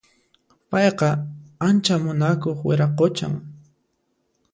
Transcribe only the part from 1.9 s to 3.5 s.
munakuq wiraquchan